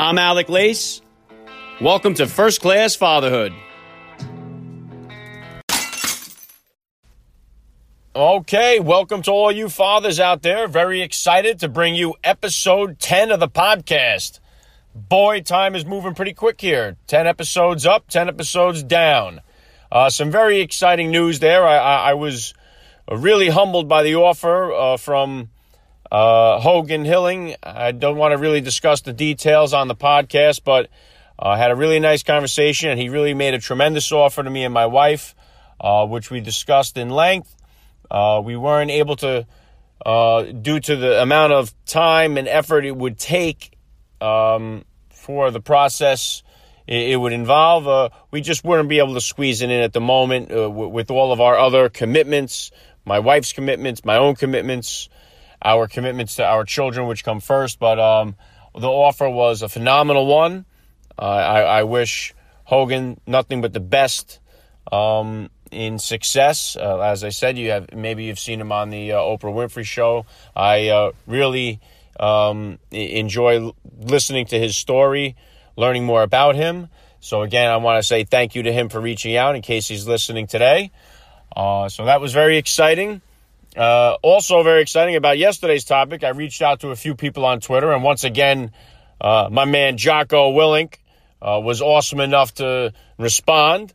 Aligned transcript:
I'm 0.00 0.16
Alec 0.16 0.48
Lace. 0.48 1.02
Welcome 1.78 2.14
to 2.14 2.26
First 2.26 2.62
Class 2.62 2.96
Fatherhood. 2.96 3.52
Okay, 8.16 8.80
welcome 8.80 9.20
to 9.20 9.30
all 9.30 9.52
you 9.52 9.68
fathers 9.68 10.18
out 10.18 10.40
there. 10.40 10.68
Very 10.68 11.02
excited 11.02 11.58
to 11.58 11.68
bring 11.68 11.94
you 11.94 12.14
episode 12.24 12.98
10 12.98 13.30
of 13.30 13.40
the 13.40 13.48
podcast. 13.48 14.40
Boy, 14.94 15.42
time 15.42 15.74
is 15.74 15.84
moving 15.84 16.14
pretty 16.14 16.32
quick 16.32 16.62
here. 16.62 16.96
10 17.06 17.26
episodes 17.26 17.84
up, 17.84 18.08
10 18.08 18.28
episodes 18.28 18.82
down. 18.82 19.42
Uh, 19.92 20.08
some 20.08 20.30
very 20.30 20.62
exciting 20.62 21.10
news 21.10 21.40
there. 21.40 21.62
I, 21.66 21.76
I, 21.76 22.10
I 22.12 22.14
was 22.14 22.54
really 23.06 23.50
humbled 23.50 23.86
by 23.86 24.02
the 24.02 24.14
offer 24.14 24.72
uh, 24.72 24.96
from 24.96 25.50
uh, 26.10 26.58
Hogan 26.60 27.04
Hilling. 27.04 27.54
I 27.62 27.92
don't 27.92 28.16
want 28.16 28.32
to 28.32 28.38
really 28.38 28.60
discuss 28.60 29.02
the 29.02 29.12
details 29.12 29.72
on 29.72 29.88
the 29.88 29.94
podcast, 29.94 30.62
but 30.64 30.88
I 31.38 31.52
uh, 31.52 31.56
had 31.56 31.70
a 31.70 31.76
really 31.76 32.00
nice 32.00 32.22
conversation, 32.22 32.90
and 32.90 33.00
he 33.00 33.08
really 33.08 33.34
made 33.34 33.54
a 33.54 33.58
tremendous 33.58 34.10
offer 34.12 34.42
to 34.42 34.50
me 34.50 34.64
and 34.64 34.74
my 34.74 34.86
wife, 34.86 35.34
uh, 35.80 36.06
which 36.06 36.30
we 36.30 36.40
discussed 36.40 36.96
in 36.96 37.10
length. 37.10 37.54
Uh, 38.10 38.42
we 38.44 38.56
weren't 38.56 38.90
able 38.90 39.16
to, 39.16 39.46
uh, 40.04 40.42
due 40.42 40.80
to 40.80 40.96
the 40.96 41.22
amount 41.22 41.52
of 41.52 41.72
time 41.86 42.36
and 42.36 42.48
effort 42.48 42.84
it 42.84 42.96
would 42.96 43.18
take 43.18 43.76
um, 44.20 44.84
for 45.10 45.50
the 45.50 45.60
process 45.60 46.42
it, 46.86 47.10
it 47.10 47.16
would 47.16 47.32
involve. 47.32 47.86
Uh, 47.86 48.08
we 48.30 48.40
just 48.40 48.64
wouldn't 48.64 48.88
be 48.88 48.98
able 48.98 49.14
to 49.14 49.20
squeeze 49.20 49.62
it 49.62 49.70
in 49.70 49.80
at 49.80 49.92
the 49.92 50.00
moment 50.00 50.48
w- 50.48 50.88
with 50.88 51.10
all 51.10 51.32
of 51.32 51.40
our 51.40 51.56
other 51.56 51.88
commitments, 51.88 52.72
my 53.06 53.20
wife's 53.20 53.52
commitments, 53.52 54.04
my 54.04 54.16
own 54.16 54.34
commitments, 54.34 55.08
our 55.62 55.86
commitments 55.86 56.36
to 56.36 56.44
our 56.44 56.64
children, 56.64 57.06
which 57.06 57.24
come 57.24 57.40
first. 57.40 57.78
But 57.78 57.98
um, 57.98 58.36
the 58.74 58.88
offer 58.88 59.28
was 59.28 59.62
a 59.62 59.68
phenomenal 59.68 60.26
one. 60.26 60.64
I, 61.18 61.62
I 61.62 61.82
wish 61.84 62.34
Hogan 62.64 63.20
nothing 63.26 63.60
but 63.60 63.72
the 63.72 63.80
best. 63.80 64.38
Um, 64.90 65.50
in 65.70 65.98
success. 65.98 66.76
Uh, 66.76 67.00
as 67.00 67.24
I 67.24 67.30
said, 67.30 67.56
you 67.56 67.70
have 67.70 67.94
maybe 67.94 68.24
you've 68.24 68.38
seen 68.38 68.60
him 68.60 68.72
on 68.72 68.90
the 68.90 69.12
uh, 69.12 69.18
Oprah 69.18 69.54
Winfrey 69.54 69.84
Show. 69.84 70.26
I 70.54 70.88
uh, 70.88 71.12
really 71.26 71.80
um, 72.18 72.78
enjoy 72.90 73.72
listening 73.98 74.46
to 74.46 74.58
his 74.58 74.76
story, 74.76 75.36
learning 75.76 76.04
more 76.04 76.22
about 76.22 76.56
him. 76.56 76.88
So 77.20 77.42
again, 77.42 77.70
I 77.70 77.76
want 77.76 78.02
to 78.02 78.06
say 78.06 78.24
thank 78.24 78.54
you 78.54 78.62
to 78.64 78.72
him 78.72 78.88
for 78.88 79.00
reaching 79.00 79.36
out. 79.36 79.54
In 79.54 79.62
case 79.62 79.88
he's 79.88 80.06
listening 80.06 80.46
today, 80.46 80.90
uh, 81.54 81.88
so 81.88 82.06
that 82.06 82.20
was 82.20 82.32
very 82.32 82.56
exciting. 82.56 83.20
Uh, 83.76 84.16
also, 84.22 84.62
very 84.62 84.82
exciting 84.82 85.16
about 85.16 85.38
yesterday's 85.38 85.84
topic. 85.84 86.24
I 86.24 86.30
reached 86.30 86.62
out 86.62 86.80
to 86.80 86.88
a 86.88 86.96
few 86.96 87.14
people 87.14 87.44
on 87.44 87.60
Twitter, 87.60 87.92
and 87.92 88.02
once 88.02 88.24
again, 88.24 88.72
uh, 89.20 89.48
my 89.50 89.64
man 89.64 89.96
Jocko 89.96 90.52
Willink 90.52 90.96
was 91.40 91.80
awesome 91.80 92.20
enough 92.20 92.54
to 92.54 92.92
respond 93.18 93.94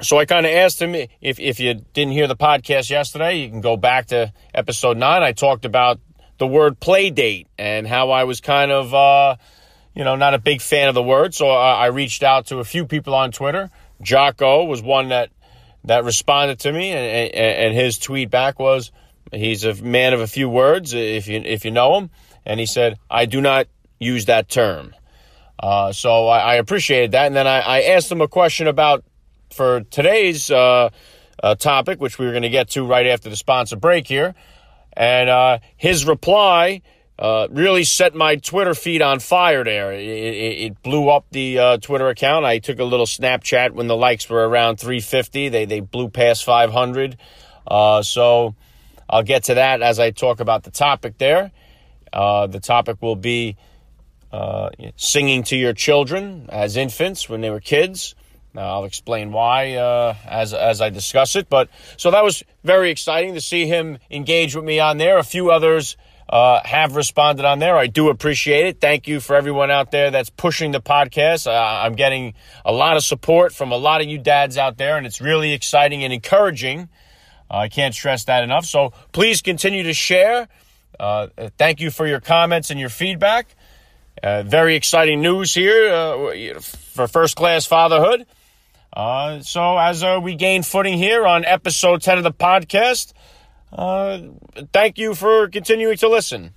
so 0.00 0.18
I 0.18 0.24
kind 0.24 0.46
of 0.46 0.52
asked 0.52 0.80
him 0.80 0.94
if, 0.94 1.38
if 1.38 1.60
you 1.60 1.74
didn't 1.74 2.12
hear 2.12 2.26
the 2.26 2.36
podcast 2.36 2.88
yesterday, 2.88 3.40
you 3.40 3.50
can 3.50 3.60
go 3.60 3.76
back 3.76 4.06
to 4.06 4.32
episode 4.54 4.96
nine. 4.96 5.22
I 5.22 5.32
talked 5.32 5.64
about 5.64 6.00
the 6.38 6.46
word 6.46 6.80
play 6.80 7.10
date 7.10 7.46
and 7.58 7.86
how 7.86 8.10
I 8.10 8.24
was 8.24 8.40
kind 8.40 8.72
of, 8.72 8.94
uh, 8.94 9.36
you 9.94 10.02
know, 10.02 10.16
not 10.16 10.32
a 10.32 10.38
big 10.38 10.62
fan 10.62 10.88
of 10.88 10.94
the 10.94 11.02
word. 11.02 11.34
So 11.34 11.48
I, 11.50 11.84
I 11.84 11.86
reached 11.86 12.22
out 12.22 12.46
to 12.46 12.58
a 12.58 12.64
few 12.64 12.86
people 12.86 13.14
on 13.14 13.32
Twitter. 13.32 13.70
Jocko 14.00 14.64
was 14.64 14.82
one 14.82 15.10
that, 15.10 15.30
that 15.84 16.04
responded 16.04 16.60
to 16.60 16.72
me 16.72 16.90
and, 16.92 17.34
and, 17.34 17.74
his 17.74 17.98
tweet 17.98 18.30
back 18.30 18.58
was, 18.58 18.92
he's 19.32 19.64
a 19.64 19.74
man 19.74 20.12
of 20.12 20.20
a 20.20 20.26
few 20.26 20.48
words 20.48 20.94
if 20.94 21.26
you, 21.26 21.40
if 21.44 21.64
you 21.64 21.70
know 21.70 21.98
him. 21.98 22.10
And 22.44 22.60
he 22.60 22.66
said, 22.66 22.98
I 23.10 23.26
do 23.26 23.40
not 23.40 23.66
use 23.98 24.26
that 24.26 24.48
term. 24.48 24.94
Uh, 25.58 25.92
so 25.92 26.26
I, 26.26 26.38
I 26.38 26.54
appreciated 26.56 27.12
that. 27.12 27.26
And 27.26 27.36
then 27.36 27.46
I, 27.46 27.60
I 27.60 27.82
asked 27.82 28.10
him 28.10 28.20
a 28.20 28.28
question 28.28 28.66
about 28.66 29.04
for 29.50 29.82
today's 29.82 30.50
uh, 30.50 30.90
uh, 31.42 31.54
topic, 31.54 32.00
which 32.00 32.18
we 32.18 32.26
are 32.26 32.30
going 32.30 32.42
to 32.42 32.48
get 32.48 32.70
to 32.70 32.84
right 32.84 33.06
after 33.06 33.28
the 33.28 33.36
sponsor 33.36 33.76
break 33.76 34.06
here. 34.06 34.34
And 34.94 35.30
uh, 35.30 35.58
his 35.76 36.06
reply 36.06 36.82
uh, 37.18 37.46
really 37.50 37.84
set 37.84 38.14
my 38.14 38.36
Twitter 38.36 38.74
feed 38.74 39.02
on 39.02 39.20
fire 39.20 39.64
there. 39.64 39.92
It, 39.92 40.00
it, 40.00 40.60
it 40.60 40.82
blew 40.82 41.08
up 41.08 41.26
the 41.30 41.58
uh, 41.58 41.76
Twitter 41.78 42.08
account. 42.08 42.44
I 42.44 42.58
took 42.58 42.78
a 42.78 42.84
little 42.84 43.06
Snapchat 43.06 43.72
when 43.72 43.86
the 43.86 43.96
likes 43.96 44.28
were 44.28 44.48
around 44.48 44.76
350. 44.76 45.48
They, 45.48 45.64
they 45.64 45.80
blew 45.80 46.08
past 46.08 46.44
500. 46.44 47.16
Uh, 47.66 48.02
so 48.02 48.54
I'll 49.08 49.22
get 49.22 49.44
to 49.44 49.54
that 49.54 49.82
as 49.82 49.98
I 50.00 50.10
talk 50.10 50.40
about 50.40 50.64
the 50.64 50.70
topic 50.70 51.18
there. 51.18 51.52
the 52.12 52.60
topic 52.62 53.00
will 53.00 53.16
be 53.16 53.56
singing 54.96 55.42
to 55.44 55.56
your 55.56 55.74
children 55.74 56.46
as 56.50 56.76
infants 56.76 57.28
when 57.28 57.40
they 57.40 57.50
were 57.50 57.60
kids. 57.60 58.14
Now, 58.54 58.74
I'll 58.74 58.84
explain 58.84 59.32
why 59.32 59.74
uh, 59.74 60.14
as 60.26 60.52
as 60.52 60.80
I 60.82 60.90
discuss 60.90 61.36
it. 61.36 61.48
But 61.48 61.70
so 61.96 62.10
that 62.10 62.22
was 62.22 62.42
very 62.62 62.90
exciting 62.90 63.34
to 63.34 63.40
see 63.40 63.66
him 63.66 63.98
engage 64.10 64.54
with 64.54 64.64
me 64.64 64.78
on 64.78 64.98
there. 64.98 65.18
A 65.18 65.24
few 65.24 65.50
others 65.50 65.96
uh, 66.28 66.60
have 66.64 66.96
responded 66.96 67.44
on 67.44 67.58
there. 67.58 67.76
I 67.76 67.86
do 67.86 68.08
appreciate 68.08 68.66
it. 68.66 68.80
Thank 68.80 69.06
you 69.06 69.20
for 69.20 69.36
everyone 69.36 69.70
out 69.70 69.90
there 69.90 70.10
that's 70.10 70.30
pushing 70.30 70.72
the 70.72 70.80
podcast. 70.80 71.46
Uh, 71.46 71.52
I'm 71.52 71.94
getting 71.94 72.34
a 72.64 72.72
lot 72.72 72.96
of 72.96 73.04
support 73.04 73.52
from 73.52 73.72
a 73.72 73.76
lot 73.76 74.00
of 74.00 74.06
you 74.06 74.18
dads 74.18 74.56
out 74.56 74.78
there, 74.78 74.96
and 74.96 75.06
it's 75.06 75.20
really 75.20 75.52
exciting 75.52 76.04
and 76.04 76.12
encouraging. 76.12 76.88
Uh, 77.50 77.56
I 77.58 77.68
can't 77.68 77.94
stress 77.94 78.24
that 78.24 78.42
enough. 78.42 78.64
So 78.64 78.92
please 79.12 79.42
continue 79.42 79.82
to 79.82 79.94
share. 79.94 80.48
Uh, 80.98 81.28
thank 81.58 81.80
you 81.80 81.90
for 81.90 82.06
your 82.06 82.20
comments 82.20 82.70
and 82.70 82.78
your 82.78 82.88
feedback. 82.88 83.54
very 84.22 84.76
exciting 84.76 85.20
news 85.20 85.54
here 85.54 86.50
for 86.60 87.08
first 87.08 87.36
class 87.36 87.66
fatherhood. 87.66 88.26
Uh, 88.92 89.40
so 89.40 89.78
as 89.78 90.02
uh, 90.02 90.20
we 90.22 90.34
gain 90.34 90.62
footing 90.62 90.98
here 90.98 91.26
on 91.26 91.44
episode 91.44 92.02
10 92.02 92.18
of 92.18 92.24
the 92.24 92.32
podcast, 92.32 93.12
uh, 93.72 94.18
thank 94.72 94.98
you 94.98 95.14
for 95.14 95.48
continuing 95.48 95.96
to 95.98 96.08
listen. 96.08 96.54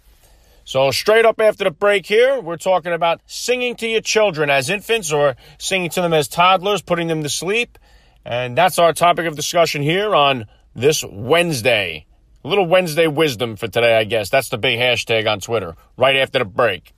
So 0.64 0.90
straight 0.92 1.26
up 1.26 1.40
after 1.40 1.64
the 1.64 1.72
break 1.72 2.08
here, 2.08 2.42
we're 2.42 2.58
talking 2.58 2.92
about 2.92 3.22
singing 3.28 3.76
to 3.76 3.88
your 3.88 4.02
children 4.02 4.50
as 4.50 4.70
infants 4.70 5.12
or 5.12 5.36
singing 5.60 5.92
to 5.92 6.02
them 6.02 6.14
as 6.14 6.28
toddlers, 6.28 6.82
putting 6.82 7.08
them 7.08 7.22
to 7.22 7.30
sleep. 7.30 7.78
And 8.26 8.58
that's 8.58 8.80
our 8.80 8.92
topic 8.92 9.28
of 9.28 9.36
discussion 9.36 9.84
here 9.84 10.16
on 10.16 10.46
this 10.74 11.06
Wednesday. 11.08 12.08
A 12.44 12.48
little 12.48 12.66
Wednesday 12.66 13.06
wisdom 13.06 13.56
for 13.56 13.68
today, 13.68 13.96
I 13.96 14.04
guess. 14.06 14.30
That's 14.30 14.50
the 14.50 14.58
big 14.58 14.80
hashtag 14.80 15.32
on 15.32 15.40
Twitter, 15.40 15.76
right 15.98 16.16
after 16.16 16.40
the 16.40 16.46
break. 16.46 16.94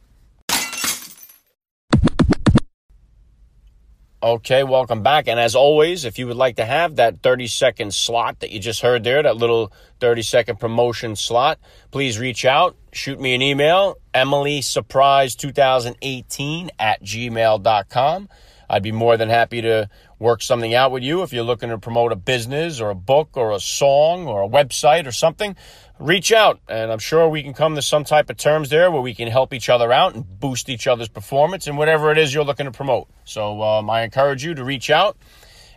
Okay, 4.27 4.65
welcome 4.65 5.03
back. 5.03 5.29
And 5.29 5.39
as 5.39 5.55
always, 5.55 6.03
if 6.03 6.19
you 6.19 6.27
would 6.27 6.35
like 6.35 6.57
to 6.57 6.65
have 6.65 6.97
that 6.97 7.23
30 7.23 7.47
second 7.47 7.93
slot 7.93 8.41
that 8.41 8.51
you 8.51 8.59
just 8.59 8.81
heard 8.81 9.05
there, 9.05 9.23
that 9.23 9.37
little 9.37 9.71
30 10.01 10.21
second 10.21 10.59
promotion 10.59 11.15
slot, 11.15 11.59
please 11.91 12.19
reach 12.19 12.43
out, 12.43 12.75
shoot 12.91 13.21
me 13.21 13.35
an 13.35 13.41
email, 13.41 13.95
Emily 14.13 14.61
Surprise 14.61 15.33
2018 15.33 16.71
at 16.77 17.01
gmail.com. 17.01 18.27
I'd 18.69 18.83
be 18.83 18.91
more 18.91 19.17
than 19.17 19.29
happy 19.29 19.61
to 19.61 19.89
work 20.19 20.41
something 20.41 20.73
out 20.73 20.91
with 20.91 21.03
you 21.03 21.23
if 21.23 21.31
you're 21.31 21.43
looking 21.43 21.69
to 21.69 21.77
promote 21.77 22.11
a 22.11 22.15
business 22.15 22.81
or 22.81 22.89
a 22.89 22.95
book 22.95 23.29
or 23.35 23.51
a 23.51 23.59
song 23.59 24.27
or 24.27 24.43
a 24.43 24.47
website 24.47 25.07
or 25.07 25.11
something 25.11 25.55
reach 25.99 26.31
out 26.31 26.59
and 26.67 26.91
I'm 26.91 26.99
sure 26.99 27.27
we 27.27 27.41
can 27.41 27.53
come 27.53 27.75
to 27.75 27.81
some 27.81 28.03
type 28.03 28.29
of 28.29 28.37
terms 28.37 28.69
there 28.69 28.91
where 28.91 29.01
we 29.01 29.15
can 29.15 29.27
help 29.27 29.53
each 29.53 29.69
other 29.69 29.91
out 29.91 30.13
and 30.15 30.39
boost 30.39 30.69
each 30.69 30.87
other's 30.87 31.07
performance 31.07 31.67
and 31.67 31.77
whatever 31.77 32.11
it 32.11 32.17
is 32.17 32.33
you're 32.33 32.43
looking 32.43 32.65
to 32.65 32.71
promote. 32.71 33.07
So 33.25 33.61
um, 33.63 33.89
I 33.89 34.03
encourage 34.03 34.43
you 34.43 34.53
to 34.55 34.63
reach 34.63 34.89
out 34.89 35.17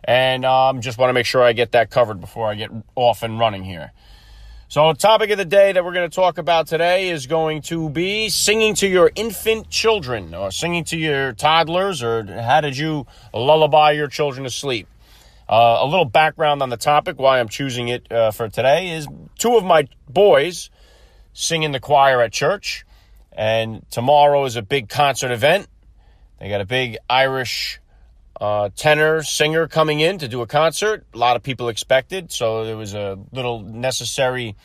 and 0.05 0.45
um, 0.45 0.81
just 0.81 0.99
want 0.99 1.09
to 1.09 1.15
make 1.15 1.27
sure 1.27 1.43
I 1.43 1.53
get 1.53 1.73
that 1.73 1.91
covered 1.91 2.21
before 2.21 2.49
I 2.49 2.55
get 2.55 2.71
off 2.95 3.23
and 3.23 3.39
running 3.39 3.65
here. 3.65 3.93
So, 4.71 4.93
the 4.93 4.99
topic 5.01 5.31
of 5.31 5.39
the 5.39 5.45
day 5.45 5.73
that 5.73 5.85
we're 5.85 5.93
going 5.93 6.09
to 6.09 6.15
talk 6.15 6.39
about 6.39 6.69
today 6.69 7.09
is 7.09 7.27
going 7.27 7.63
to 7.63 7.91
be 7.91 8.29
singing 8.29 8.77
to 8.77 8.87
your 8.87 9.11
infant 9.17 9.69
children 9.69 10.33
or 10.33 10.53
singing 10.53 10.85
to 10.85 10.97
your 10.97 11.33
toddlers 11.33 12.05
or 12.05 12.25
how 12.41 12.61
did 12.61 12.77
you 12.77 13.05
lullaby 13.35 13.91
your 13.91 14.07
children 14.07 14.45
to 14.45 14.51
sleep? 14.51 14.87
Uh, 15.49 15.79
a 15.81 15.87
little 15.87 16.05
background 16.05 16.63
on 16.63 16.69
the 16.69 16.77
topic, 16.77 17.19
why 17.19 17.41
I'm 17.41 17.49
choosing 17.49 17.89
it 17.89 18.13
uh, 18.13 18.31
for 18.31 18.49
today, 18.49 18.91
is 18.91 19.09
two 19.41 19.57
of 19.57 19.65
my 19.65 19.89
boys 20.09 20.71
sing 21.33 21.65
in 21.65 21.73
the 21.73 21.81
choir 21.81 22.23
at 22.23 22.33
church, 22.33 22.87
and 23.33 23.85
tomorrow 23.91 24.45
is 24.45 24.55
a 24.55 24.63
big 24.63 24.89
concert 24.89 25.33
event. 25.33 25.67
They 26.39 26.49
got 26.49 26.61
a 26.61 26.65
big 26.65 26.97
Irish 27.09 27.80
uh, 28.41 28.71
tenor 28.75 29.23
singer 29.23 29.69
coming 29.69 30.01
in 30.01 30.19
to 30.19 30.29
do 30.29 30.41
a 30.41 30.47
concert. 30.47 31.05
A 31.13 31.19
lot 31.19 31.37
of 31.37 31.43
people 31.43 31.69
expected, 31.69 32.33
so 32.33 32.65
there 32.65 32.77
was 32.77 32.95
a 32.95 33.19
little 33.33 33.61
necessary 33.61 34.57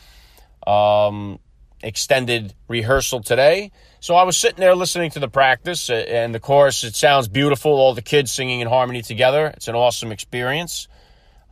um, 0.65 1.39
extended 1.83 2.53
rehearsal 2.67 3.21
today. 3.21 3.71
So 3.99 4.15
I 4.15 4.23
was 4.23 4.37
sitting 4.37 4.59
there 4.59 4.75
listening 4.75 5.11
to 5.11 5.19
the 5.19 5.27
practice 5.27 5.89
uh, 5.89 5.93
and 5.93 6.33
the 6.33 6.39
chorus. 6.39 6.83
It 6.83 6.95
sounds 6.95 7.27
beautiful. 7.27 7.71
All 7.71 7.93
the 7.93 8.01
kids 8.01 8.31
singing 8.31 8.61
in 8.61 8.67
harmony 8.67 9.01
together. 9.01 9.47
It's 9.47 9.67
an 9.67 9.75
awesome 9.75 10.11
experience. 10.11 10.87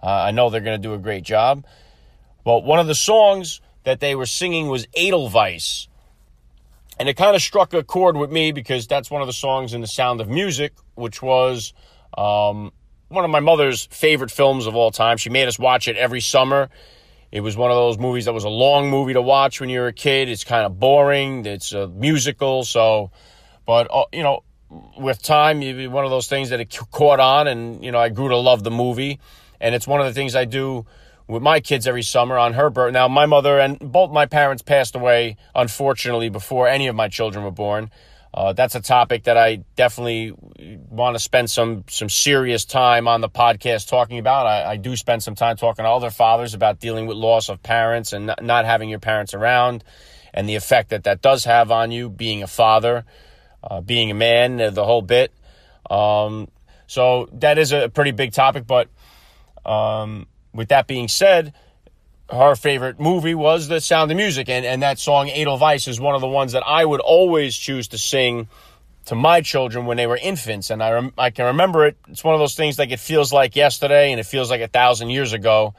Uh, 0.01 0.07
I 0.07 0.31
know 0.31 0.49
they're 0.49 0.61
going 0.61 0.81
to 0.81 0.87
do 0.87 0.93
a 0.93 0.97
great 0.99 1.23
job. 1.23 1.65
But 2.45 2.63
one 2.63 2.79
of 2.79 2.87
the 2.87 2.95
songs 2.95 3.61
that 3.83 3.99
they 3.99 4.15
were 4.15 4.25
singing 4.25 4.67
was 4.67 4.87
Edelweiss. 4.95 5.87
and 6.99 7.09
it 7.09 7.17
kind 7.17 7.35
of 7.35 7.41
struck 7.41 7.73
a 7.73 7.83
chord 7.83 8.15
with 8.15 8.31
me 8.31 8.51
because 8.51 8.87
that's 8.87 9.09
one 9.11 9.21
of 9.21 9.27
the 9.27 9.33
songs 9.33 9.73
in 9.73 9.81
The 9.81 9.87
Sound 9.87 10.21
of 10.21 10.29
Music, 10.29 10.73
which 10.95 11.21
was 11.21 11.73
um, 12.17 12.71
one 13.09 13.25
of 13.25 13.31
my 13.31 13.39
mother's 13.39 13.85
favorite 13.85 14.31
films 14.31 14.65
of 14.65 14.75
all 14.75 14.91
time. 14.91 15.17
She 15.17 15.29
made 15.29 15.47
us 15.47 15.59
watch 15.59 15.87
it 15.87 15.97
every 15.97 16.21
summer. 16.21 16.69
It 17.31 17.41
was 17.41 17.57
one 17.57 17.71
of 17.71 17.75
those 17.75 17.97
movies 17.97 18.25
that 18.25 18.33
was 18.33 18.43
a 18.43 18.49
long 18.49 18.89
movie 18.89 19.13
to 19.13 19.21
watch 19.21 19.59
when 19.59 19.69
you 19.69 19.79
were 19.79 19.87
a 19.87 19.93
kid. 19.93 20.29
It's 20.29 20.43
kind 20.43 20.65
of 20.65 20.79
boring. 20.79 21.45
It's 21.45 21.73
a 21.73 21.87
musical, 21.87 22.63
so, 22.63 23.11
but 23.65 23.87
uh, 23.91 24.05
you 24.11 24.23
know, 24.23 24.43
with 24.97 25.21
time, 25.21 25.61
it 25.61 25.89
one 25.89 26.05
of 26.05 26.11
those 26.11 26.27
things 26.27 26.49
that 26.49 26.59
it 26.59 26.77
caught 26.91 27.19
on, 27.19 27.47
and 27.47 27.83
you 27.83 27.91
know, 27.91 27.99
I 27.99 28.09
grew 28.09 28.29
to 28.29 28.37
love 28.37 28.63
the 28.63 28.71
movie. 28.71 29.19
And 29.59 29.73
it's 29.73 29.87
one 29.87 30.01
of 30.01 30.05
the 30.05 30.13
things 30.13 30.35
I 30.35 30.45
do 30.45 30.85
with 31.27 31.41
my 31.41 31.59
kids 31.59 31.87
every 31.87 32.03
summer 32.03 32.37
on 32.37 32.53
her 32.53 32.69
birth. 32.69 32.93
Now, 32.93 33.07
my 33.07 33.25
mother 33.25 33.59
and 33.59 33.79
both 33.79 34.11
my 34.11 34.25
parents 34.25 34.61
passed 34.61 34.95
away, 34.95 35.37
unfortunately, 35.55 36.29
before 36.29 36.67
any 36.67 36.87
of 36.87 36.95
my 36.95 37.07
children 37.07 37.43
were 37.45 37.51
born. 37.51 37.89
Uh, 38.33 38.51
that's 38.51 38.73
a 38.73 38.81
topic 38.81 39.25
that 39.25 39.37
I 39.37 39.57
definitely 39.75 40.33
want 40.89 41.15
to 41.15 41.19
spend 41.19 41.51
some 41.51 41.83
some 41.87 42.09
serious 42.09 42.65
time 42.65 43.07
on 43.07 43.21
the 43.21 43.29
podcast 43.29 43.87
talking 43.87 44.17
about. 44.17 44.47
I, 44.47 44.71
I, 44.71 44.77
do 44.77 44.95
spend 44.95 45.21
some 45.21 45.35
time 45.35 45.55
talking 45.55 45.85
to 45.85 45.89
other 45.89 46.09
fathers 46.09 46.55
about 46.55 46.79
dealing 46.79 47.05
with 47.05 47.15
loss 47.15 47.49
of 47.49 47.61
parents 47.61 48.11
and 48.11 48.25
not, 48.25 48.43
not 48.43 48.65
having 48.65 48.89
your 48.89 48.97
parents 48.97 49.35
around, 49.35 49.83
and 50.33 50.49
the 50.49 50.55
effect 50.55 50.89
that 50.89 51.03
that 51.03 51.21
does 51.21 51.45
have 51.45 51.69
on 51.69 51.91
you 51.91 52.09
being 52.09 52.41
a 52.41 52.47
father, 52.47 53.05
uh, 53.63 53.81
being 53.81 54.09
a 54.09 54.15
man, 54.15 54.57
the 54.57 54.83
whole 54.83 55.03
bit. 55.03 55.31
Um, 55.87 56.47
so 56.87 57.29
that 57.33 57.59
is 57.59 57.71
a 57.71 57.87
pretty 57.89 58.11
big 58.11 58.33
topic. 58.33 58.65
But 58.65 58.89
um, 59.63 60.25
with 60.53 60.69
that 60.69 60.87
being 60.87 61.07
said, 61.07 61.53
her 62.33 62.55
favorite 62.55 62.99
movie 62.99 63.35
was 63.35 63.67
The 63.67 63.79
Sound 63.79 64.11
of 64.11 64.17
Music, 64.17 64.49
and, 64.49 64.65
and 64.65 64.81
that 64.81 64.99
song 64.99 65.29
Edelweiss 65.29 65.87
is 65.87 65.99
one 65.99 66.15
of 66.15 66.21
the 66.21 66.27
ones 66.27 66.53
that 66.53 66.63
I 66.65 66.83
would 66.83 66.99
always 66.99 67.55
choose 67.55 67.87
to 67.89 67.97
sing 67.97 68.47
to 69.05 69.15
my 69.15 69.41
children 69.41 69.85
when 69.85 69.97
they 69.97 70.07
were 70.07 70.17
infants. 70.17 70.69
And 70.69 70.81
I, 70.81 70.91
rem- 70.91 71.13
I 71.17 71.29
can 71.29 71.45
remember 71.45 71.85
it. 71.85 71.97
It's 72.07 72.23
one 72.23 72.33
of 72.33 72.39
those 72.39 72.55
things 72.55 72.79
like 72.79 72.91
it 72.91 72.99
feels 72.99 73.31
like 73.31 73.55
yesterday 73.55 74.11
and 74.11 74.19
it 74.19 74.25
feels 74.25 74.49
like 74.49 74.61
a 74.61 74.67
thousand 74.67 75.09
years 75.09 75.33
ago. 75.33 75.75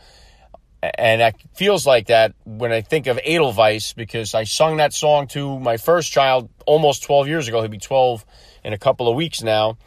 And 0.82 1.22
it 1.22 1.34
feels 1.54 1.86
like 1.86 2.08
that 2.08 2.34
when 2.44 2.70
I 2.70 2.82
think 2.82 3.06
of 3.06 3.18
Edelweiss 3.24 3.94
because 3.94 4.34
I 4.34 4.44
sung 4.44 4.76
that 4.76 4.92
song 4.92 5.26
to 5.28 5.58
my 5.58 5.78
first 5.78 6.12
child 6.12 6.50
almost 6.66 7.02
12 7.04 7.26
years 7.26 7.48
ago. 7.48 7.62
He'll 7.62 7.70
be 7.70 7.78
12 7.78 8.24
in 8.62 8.74
a 8.74 8.78
couple 8.78 9.08
of 9.08 9.16
weeks 9.16 9.42
now. 9.42 9.78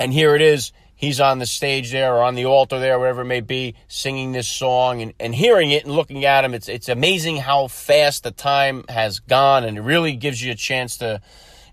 And 0.00 0.12
here 0.12 0.34
it 0.34 0.40
is 0.40 0.72
he's 0.98 1.20
on 1.20 1.38
the 1.38 1.46
stage 1.46 1.92
there 1.92 2.12
or 2.12 2.22
on 2.22 2.34
the 2.34 2.44
altar 2.44 2.80
there, 2.80 2.98
whatever 2.98 3.22
it 3.22 3.26
may 3.26 3.40
be, 3.40 3.76
singing 3.86 4.32
this 4.32 4.48
song 4.48 5.00
and, 5.00 5.14
and 5.20 5.32
hearing 5.32 5.70
it 5.70 5.84
and 5.84 5.94
looking 5.94 6.24
at 6.24 6.44
him. 6.44 6.52
It's, 6.52 6.68
it's 6.68 6.88
amazing 6.88 7.36
how 7.36 7.68
fast 7.68 8.24
the 8.24 8.32
time 8.32 8.84
has 8.88 9.20
gone 9.20 9.64
and 9.64 9.78
it 9.78 9.80
really 9.80 10.16
gives 10.16 10.42
you 10.42 10.50
a 10.50 10.56
chance 10.56 10.96
to, 10.98 11.22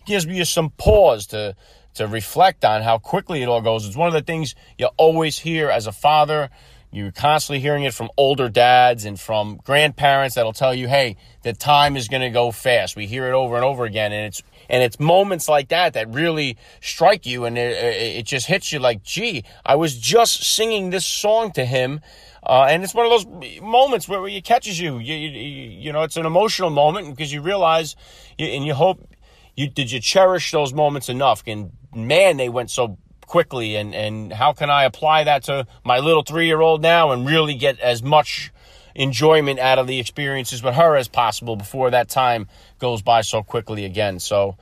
gives 0.06 0.26
you 0.26 0.46
some 0.46 0.70
pause 0.70 1.26
to, 1.28 1.56
to 1.96 2.08
reflect 2.08 2.64
on 2.64 2.84
how 2.84 3.00
quickly 3.00 3.42
it 3.42 3.50
all 3.50 3.62
goes. 3.62 3.88
It's 3.88 3.98
one 3.98 4.08
of 4.08 4.14
the 4.14 4.22
things 4.22 4.54
you 4.78 4.90
always 4.98 5.40
hear 5.40 5.72
as 5.72 5.88
a 5.88 5.92
father. 5.92 6.52
You're 6.92 7.12
constantly 7.12 7.60
hearing 7.60 7.84
it 7.84 7.96
from 7.96 8.10
older 8.16 8.48
dads 8.48 9.06
and 9.06 9.20
from 9.20 9.60
grandparents 9.66 10.36
that'll 10.36 10.54
tell 10.54 10.74
you, 10.74 10.88
hey, 10.88 11.18
the 11.42 11.54
time 11.54 11.98
is 11.98 12.08
going 12.08 12.22
to 12.22 12.30
go 12.30 12.52
fast. 12.52 12.96
We 12.96 13.08
hear 13.08 13.28
it 13.28 13.34
over 13.34 13.56
and 13.56 13.66
over 13.66 13.86
again. 13.86 14.14
And 14.14 14.28
it's, 14.28 14.44
and 14.70 14.84
it's 14.84 15.00
moments 15.00 15.48
like 15.48 15.70
that 15.70 15.94
that 15.94 16.10
really 16.10 16.58
strike 16.82 17.26
you 17.26 17.46
and 17.46 17.58
it, 17.58 17.78
it 18.18 18.26
just 18.26 18.48
hits 18.48 18.72
you 18.72 18.80
like, 18.80 19.04
gee, 19.04 19.44
I 19.66 19.76
was 19.76 19.98
just 19.98 20.44
singing 20.44 20.90
this 20.90 21.06
song 21.06 21.52
to 21.54 21.66
him. 21.66 22.02
Uh, 22.44 22.68
and 22.70 22.84
it's 22.84 22.94
one 22.94 23.06
of 23.06 23.12
those 23.12 23.62
moments 23.62 24.08
where, 24.08 24.22
where 24.22 24.30
it 24.30 24.44
catches 24.44 24.80
you. 24.80 25.00
You, 25.00 25.16
you. 25.16 25.70
you 25.70 25.94
know, 25.94 26.04
it's 26.04 26.18
an 26.18 26.26
emotional 26.26 26.70
moment 26.70 27.10
because 27.10 27.34
you 27.34 27.42
realize 27.42 27.96
and 28.38 28.66
you 28.66 28.74
hope 28.76 29.16
you 29.56 29.68
did 29.68 29.92
you 29.92 30.00
cherish 30.00 30.52
those 30.52 30.74
moments 30.74 31.10
enough. 31.10 31.44
And 31.48 31.72
man, 31.96 32.38
they 32.38 32.50
went 32.50 32.70
so 32.70 32.98
quickly. 33.26 33.76
And, 33.76 33.96
and 33.96 34.32
how 34.34 34.54
can 34.54 34.70
I 34.70 34.84
apply 34.84 35.24
that 35.24 35.44
to 35.44 35.66
my 35.84 36.00
little 36.00 36.24
three 36.24 36.46
year 36.46 36.62
old 36.62 36.82
now 36.82 37.12
and 37.12 37.26
really 37.26 37.56
get 37.56 37.80
as 37.80 38.04
much 38.04 38.52
enjoyment 38.96 39.60
out 39.60 39.78
of 39.78 39.88
the 39.88 40.00
experiences 40.00 40.64
with 40.64 40.74
her 40.74 40.96
as 40.96 41.08
possible 41.08 41.56
before 41.56 41.92
that 41.92 42.10
time 42.10 42.48
goes 42.80 43.02
by 43.02 43.22
so 43.22 43.44
quickly 43.44 43.86
again. 43.86 44.20
So 44.20 44.58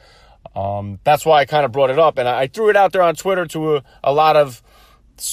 um, 0.56 1.00
that's 1.03 1.25
why 1.25 1.39
I 1.39 1.45
kind 1.45 1.65
of 1.65 1.71
brought 1.71 1.91
it 1.91 2.00
up, 2.00 2.18
and 2.18 2.27
I 2.27 2.47
threw 2.47 2.69
it 2.69 2.75
out 2.75 2.91
there 2.91 3.03
on 3.03 3.15
Twitter 3.15 3.45
to 3.47 3.77
a, 3.77 3.83
a 4.03 4.13
lot 4.13 4.35
of 4.35 4.62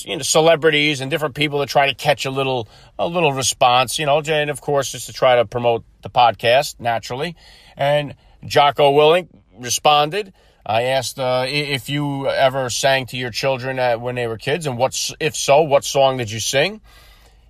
you 0.02 0.16
know 0.16 0.22
celebrities 0.22 1.00
and 1.00 1.10
different 1.10 1.34
people 1.34 1.60
to 1.60 1.66
try 1.66 1.88
to 1.88 1.94
catch 1.94 2.26
a 2.26 2.30
little 2.30 2.68
a 2.98 3.08
little 3.08 3.32
response. 3.32 3.98
You 3.98 4.06
know, 4.06 4.20
and 4.20 4.50
of 4.50 4.60
course 4.60 4.92
just 4.92 5.06
to 5.06 5.12
try 5.12 5.36
to 5.36 5.44
promote 5.44 5.84
the 6.02 6.10
podcast 6.10 6.78
naturally. 6.78 7.36
And 7.76 8.14
Jocko 8.44 8.92
Willink 8.92 9.28
responded. 9.58 10.32
I 10.64 10.82
asked 10.82 11.18
uh, 11.18 11.46
if 11.48 11.88
you 11.88 12.28
ever 12.28 12.68
sang 12.70 13.06
to 13.06 13.16
your 13.16 13.30
children 13.30 13.78
when 14.00 14.14
they 14.14 14.26
were 14.26 14.36
kids, 14.36 14.66
and 14.66 14.76
what's 14.76 15.12
if 15.18 15.34
so, 15.34 15.62
what 15.62 15.84
song 15.84 16.18
did 16.18 16.30
you 16.30 16.40
sing? 16.40 16.80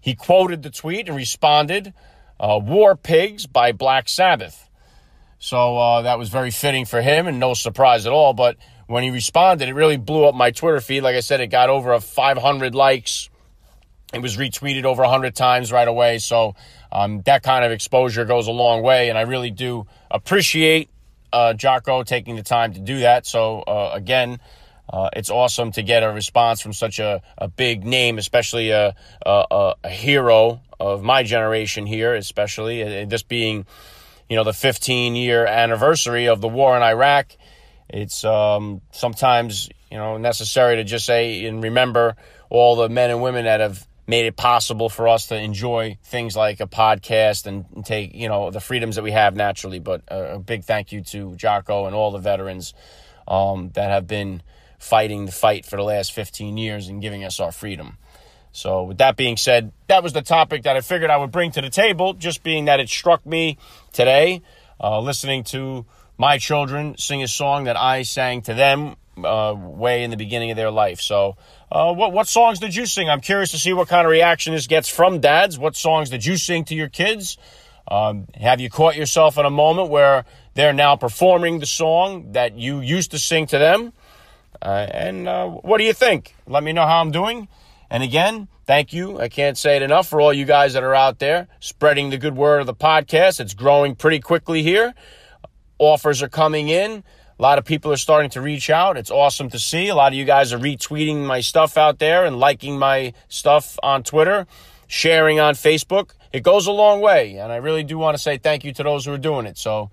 He 0.01 0.15
quoted 0.15 0.63
the 0.63 0.71
tweet 0.71 1.09
and 1.09 1.17
responded, 1.17 1.93
uh, 2.39 2.59
War 2.63 2.97
Pigs 2.97 3.47
by 3.47 3.73
Black 3.73 4.09
Sabbath. 4.09 4.69
So 5.39 5.77
uh, 5.79 6.03
that 6.03 6.19
was 6.19 6.29
very 6.29 6.51
fitting 6.51 6.85
for 6.85 7.01
him 7.01 7.27
and 7.27 7.41
no 7.41 7.55
surprise 7.55 8.07
at 8.07 8.13
all. 8.13 8.35
But 8.35 8.57
when 8.87 9.03
he 9.03 9.11
responded, 9.11 9.69
it 9.69 9.75
really 9.75 9.97
blew 9.97 10.25
up 10.25 10.35
my 10.35 10.51
Twitter 10.51 10.81
feed. 10.81 11.03
Like 11.03 11.17
I 11.17 11.21
said, 11.21 11.41
it 11.41 11.47
got 11.47 11.71
over 11.71 11.99
500 11.99 12.75
likes. 12.75 13.31
It 14.13 14.21
was 14.21 14.37
retweeted 14.37 14.85
over 14.85 15.03
100 15.03 15.35
times 15.35 15.71
right 15.71 15.87
away. 15.87 16.19
So 16.19 16.57
um, 16.91 17.23
that 17.23 17.43
kind 17.43 17.65
of 17.65 17.73
exposure 17.73 18.25
goes 18.25 18.49
a 18.49 18.53
long 18.53 18.83
way. 18.83 19.09
And 19.09 19.17
I 19.17 19.23
really 19.23 19.51
do 19.51 19.87
appreciate 20.11 20.91
uh, 21.33 21.55
Jocko 21.55 22.03
taking 22.03 22.37
the 22.37 22.43
time 22.43 22.75
to 22.75 22.81
do 22.81 23.01
that. 23.01 23.27
So 23.27 23.61
uh, 23.61 23.93
again, 23.95 24.41
uh, 24.93 25.09
it's 25.13 25.31
awesome 25.31 25.71
to 25.73 25.83
get 25.83 26.03
a 26.03 26.11
response 26.11 26.61
from 26.61 26.73
such 26.73 26.99
a, 26.99 27.23
a 27.39 27.49
big 27.49 27.85
name, 27.85 28.19
especially 28.19 28.71
a, 28.71 28.95
a, 29.25 29.75
a 29.85 29.89
hero 29.89 30.61
of 30.81 31.03
my 31.03 31.23
generation 31.23 31.87
here, 31.87 32.15
especially 32.15 32.83
uh, 32.83 33.07
this 33.07 33.23
being, 33.23 33.67
you 34.29 34.37
know, 34.37 34.43
the 34.43 34.53
15 34.53 35.15
year 35.15 35.47
anniversary 35.47 36.27
of 36.27 36.41
the 36.41 36.49
war 36.49 36.77
in 36.77 36.83
Iraq. 36.83 37.37
It's 37.89 38.25
um, 38.25 38.81
sometimes, 38.91 39.69
you 39.91 39.97
know, 39.97 40.17
necessary 40.17 40.77
to 40.77 40.85
just 40.85 41.07
say 41.07 41.45
and 41.45 41.63
remember 41.63 42.17
all 42.49 42.75
the 42.75 42.89
men 42.89 43.11
and 43.11 43.23
women 43.23 43.45
that 43.45 43.61
have 43.61 43.87
made 44.09 44.27
it 44.27 44.37
possible 44.37 44.89
for 44.89 45.07
us 45.07 45.29
to 45.29 45.39
enjoy 45.39 45.97
things 46.03 46.37
like 46.37 46.59
a 46.59 46.67
podcast 46.67 47.47
and, 47.47 47.65
and 47.77 47.87
take, 47.87 48.13
you 48.13 48.29
know, 48.29 48.51
the 48.51 48.61
freedoms 48.61 48.97
that 48.97 49.03
we 49.03 49.13
have 49.13 49.37
naturally. 49.37 49.79
But 49.79 50.03
a, 50.09 50.35
a 50.35 50.39
big 50.41 50.65
thank 50.65 50.91
you 50.91 51.03
to 51.03 51.37
Jocko 51.37 51.87
and 51.87 51.95
all 51.95 52.11
the 52.11 52.19
veterans 52.19 52.75
um, 53.29 53.71
that 53.75 53.91
have 53.91 54.09
been 54.09 54.43
fighting 54.81 55.27
the 55.27 55.33
fight 55.33 55.65
for 55.65 55.77
the 55.77 55.85
last 55.85 56.13
15 56.13 56.57
years 56.57 56.89
and 56.89 57.01
giving 57.01 57.23
us 57.23 57.39
our 57.39 57.53
freedom. 57.53 57.99
So, 58.53 58.83
with 58.83 58.99
that 58.99 59.17
being 59.17 59.37
said, 59.37 59.71
that 59.87 60.03
was 60.03 60.13
the 60.13 60.23
topic 60.23 60.65
that 60.65 60.77
I 60.77 60.81
figured 60.81 61.09
I 61.09 61.19
would 61.19 61.31
bring 61.31 61.53
to 61.53 61.61
the 61.61 61.71
table, 61.71 62.15
just 62.15 62.43
being 62.43 62.65
that 62.65 62.81
it 62.81 62.89
struck 62.89 63.25
me 63.25 63.59
today, 63.93 64.43
uh, 64.81 64.99
listening 64.99 65.45
to 65.45 65.87
my 66.19 66.39
children 66.39 66.97
sing 66.99 67.23
a 67.23 67.29
song 67.29 67.65
that 67.65 67.77
I 67.77 68.03
sang 68.03 68.43
to 68.43 68.55
them 68.55 68.97
uh, 69.25 69.55
way 69.57 70.03
in 70.03 70.11
the 70.11 70.17
beginning 70.17 70.51
of 70.51 70.57
their 70.57 70.71
life. 70.71 71.01
So, 71.01 71.37
uh, 71.71 71.93
what 71.95 72.13
what 72.13 72.27
songs 72.27 72.59
did 72.59 72.75
you 72.75 72.87
sing? 72.87 73.09
I'm 73.09 73.21
curious 73.21 73.53
to 73.53 73.59
see 73.59 73.73
what 73.73 73.87
kind 73.87 74.05
of 74.05 74.11
reaction 74.11 74.53
this 74.53 74.67
gets 74.67 74.89
from 74.89 75.21
dads. 75.21 75.59
What 75.59 75.77
songs 75.77 76.11
did 76.11 76.27
you 76.27 76.37
sing 76.37 76.65
to 76.65 76.75
your 76.75 76.89
kids? 76.89 77.39
Um, 77.87 78.27
have 78.35 78.61
you 78.61 78.71
caught 78.71 78.97
yourself 78.97 79.39
in 79.39 79.47
a 79.47 79.51
moment 79.51 79.91
where 79.91 80.25
they're 80.55 80.73
now 80.73 80.97
performing 80.97 81.59
the 81.59 81.67
song 81.67 82.33
that 82.33 82.57
you 82.57 82.81
used 82.81 83.13
to 83.13 83.19
sing 83.19 83.47
to 83.47 83.59
them? 83.59 83.93
Uh, 84.63 84.87
and 84.91 85.29
uh, 85.29 85.49
what 85.49 85.79
do 85.79 85.85
you 85.85 85.93
think? 85.93 86.35
Let 86.47 86.63
me 86.63 86.73
know 86.73 86.87
how 86.87 87.01
I'm 87.01 87.11
doing. 87.11 87.49
And 87.91 88.03
again, 88.03 88.49
thank 88.67 88.93
you. 88.93 89.19
I 89.19 89.29
can't 89.29 89.59
say 89.59 89.77
it 89.77 89.83
enough 89.83 90.09
for 90.09 90.21
all 90.21 90.33
you 90.33 90.45
guys 90.45 90.75
that 90.75 90.85
are 90.85 90.95
out 90.95 91.19
there 91.19 91.49
spreading 91.59 92.11
the 92.11 92.19
good 92.19 92.37
word 92.37 92.61
of 92.61 92.67
the 92.67 92.75
podcast. 92.75 93.41
It's 93.41 93.55
growing 93.55 93.97
pretty 93.97 94.21
quickly 94.21 94.63
here. 94.63 94.95
Offers 95.79 96.23
are 96.23 96.29
coming 96.29 96.69
in. 96.69 97.03
A 97.39 97.43
lot 97.43 97.59
of 97.59 97.65
people 97.65 97.91
are 97.91 97.97
starting 97.97 98.31
to 98.33 98.43
reach 98.43 98.69
out. 98.69 98.99
It's 98.99 99.11
awesome 99.11 99.49
to 99.51 99.59
see. 99.59 99.89
A 99.89 99.95
lot 99.95 100.13
of 100.13 100.19
you 100.19 100.27
guys 100.27 100.53
are 100.53 100.59
retweeting 100.59 101.25
my 101.25 101.41
stuff 101.41 101.79
out 101.79 101.99
there 101.99 102.27
and 102.27 102.39
liking 102.39 102.79
my 102.79 103.15
stuff 103.29 103.79
on 103.83 104.03
Twitter, 104.03 104.47
sharing 104.87 105.41
on 105.41 105.55
Facebook. 105.55 106.11
It 106.35 106.43
goes 106.43 106.67
a 106.67 106.73
long 106.73 107.01
way. 107.01 107.37
And 107.39 107.51
I 107.51 107.57
really 107.57 107.83
do 107.83 107.97
want 107.97 108.15
to 108.15 108.23
say 108.23 108.37
thank 108.37 108.63
you 108.63 108.75
to 108.75 108.83
those 108.83 109.07
who 109.07 109.13
are 109.15 109.19
doing 109.19 109.47
it. 109.47 109.57
So, 109.57 109.91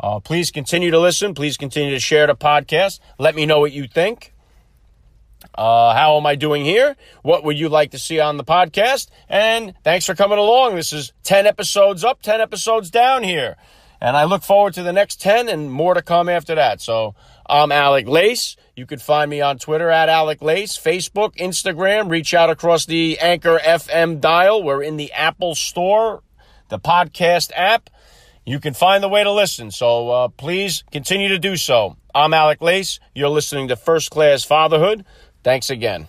uh, 0.00 0.20
please 0.20 0.50
continue 0.50 0.90
to 0.90 0.98
listen. 0.98 1.34
Please 1.34 1.56
continue 1.56 1.90
to 1.90 2.00
share 2.00 2.26
the 2.26 2.36
podcast. 2.36 3.00
Let 3.18 3.34
me 3.34 3.46
know 3.46 3.60
what 3.60 3.72
you 3.72 3.86
think. 3.88 4.34
Uh, 5.54 5.94
how 5.94 6.16
am 6.16 6.26
I 6.26 6.34
doing 6.34 6.64
here? 6.64 6.96
What 7.22 7.44
would 7.44 7.58
you 7.58 7.68
like 7.68 7.90
to 7.92 7.98
see 7.98 8.20
on 8.20 8.36
the 8.36 8.44
podcast? 8.44 9.08
And 9.28 9.74
thanks 9.84 10.06
for 10.06 10.14
coming 10.14 10.38
along. 10.38 10.76
This 10.76 10.92
is 10.92 11.12
10 11.24 11.46
episodes 11.46 12.04
up, 12.04 12.22
10 12.22 12.40
episodes 12.40 12.90
down 12.90 13.22
here. 13.22 13.56
And 14.00 14.16
I 14.16 14.24
look 14.24 14.42
forward 14.42 14.74
to 14.74 14.82
the 14.82 14.92
next 14.92 15.20
10 15.20 15.48
and 15.48 15.70
more 15.70 15.94
to 15.94 16.02
come 16.02 16.28
after 16.28 16.54
that. 16.54 16.80
So 16.80 17.14
I'm 17.48 17.72
Alec 17.72 18.06
Lace. 18.06 18.56
You 18.76 18.86
can 18.86 19.00
find 19.00 19.28
me 19.28 19.40
on 19.40 19.58
Twitter 19.58 19.90
at 19.90 20.08
Alec 20.08 20.40
Lace, 20.40 20.78
Facebook, 20.78 21.34
Instagram. 21.36 22.08
Reach 22.08 22.32
out 22.32 22.50
across 22.50 22.86
the 22.86 23.18
Anchor 23.18 23.58
FM 23.58 24.20
dial. 24.20 24.62
We're 24.62 24.82
in 24.82 24.96
the 24.96 25.12
Apple 25.12 25.56
Store, 25.56 26.22
the 26.68 26.78
podcast 26.78 27.50
app. 27.56 27.90
You 28.48 28.60
can 28.60 28.74
find 28.74 29.02
the 29.02 29.08
way 29.08 29.22
to 29.22 29.30
listen. 29.30 29.70
So 29.70 30.08
uh, 30.08 30.28
please 30.28 30.82
continue 30.90 31.28
to 31.28 31.38
do 31.38 31.56
so. 31.56 31.96
I'm 32.14 32.32
Alec 32.32 32.62
Lace. 32.62 32.98
You're 33.14 33.28
listening 33.28 33.68
to 33.68 33.76
First 33.76 34.10
Class 34.10 34.42
Fatherhood. 34.42 35.04
Thanks 35.44 35.70
again. 35.70 36.08